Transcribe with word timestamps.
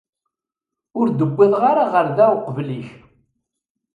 Ur 0.99 1.07
d-wwiḍeɣ 1.09 1.63
ara 1.71 1.83
ɣer 1.93 2.07
da 2.17 2.25
uqbel-ik. 2.37 2.89